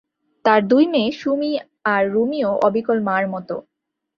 [0.45, 1.51] তাঁর দুই মেয়ে সুমী
[1.85, 3.55] আর রুমীও অবিকল মার মতো।